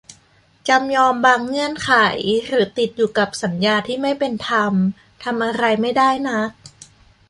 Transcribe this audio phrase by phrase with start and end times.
[0.67, 1.91] จำยอมบางเงื่อนไข
[2.47, 4.73] หรือติดอยู่กับสัญญาที่ไม่เป็นธรรม
[5.23, 6.49] ทำอะไรไม่ได้นัก